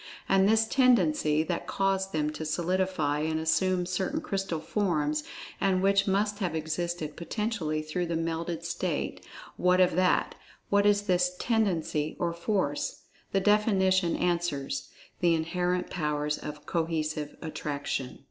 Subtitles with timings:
[0.27, 5.23] And this "tendency" that caused them to solidify, and assume certain crystal forms,
[5.61, 10.33] and which must have existed potentially through the melted state—what of that,
[10.69, 13.03] what is this "tendency" or force.
[13.31, 18.19] The definition answers: "the inherent powers of cohesive attraction."